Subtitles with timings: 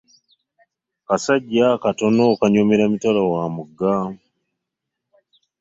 [1.07, 3.93] Kasajja katono okanyomera mitala wa mugga.